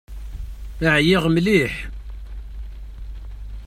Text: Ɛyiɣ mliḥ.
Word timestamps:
Ɛyiɣ 0.93 1.23
mliḥ. 1.33 1.75